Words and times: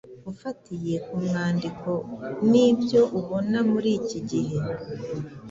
Ufatiye 0.31 0.95
ku 1.07 1.15
mwandiko 1.25 1.89
n’ibyo 2.49 3.01
ubona 3.19 3.57
muri 3.71 3.89
iki 3.99 4.19
gihe, 4.29 4.57